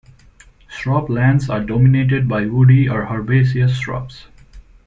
[0.67, 4.25] Shrub-lands are dominated by woody or herbaceous shrubs.